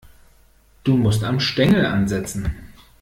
Du 0.83 0.97
musst 0.97 1.23
am 1.23 1.39
Stängel 1.39 1.85
ansetzen. 1.85 2.55